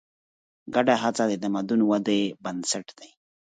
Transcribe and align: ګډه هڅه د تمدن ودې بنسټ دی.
ګډه 0.73 0.95
هڅه 1.03 1.23
د 1.27 1.33
تمدن 1.43 1.79
ودې 1.89 2.21
بنسټ 2.43 2.85
دی. 2.97 3.09